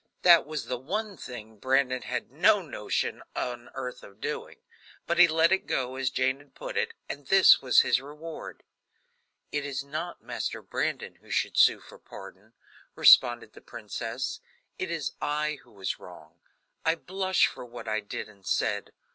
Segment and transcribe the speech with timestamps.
[0.23, 4.57] That was the one thing Brandon had no notion on earth of doing,
[5.05, 8.63] but he let it go as Jane had put it, and this was his reward:
[9.51, 12.53] "It is not Master Brandon who should sue for pardon,"
[12.95, 14.39] responded the princess,
[14.79, 16.39] "it is I who was wrong.
[16.83, 18.93] I blush for what I did and said.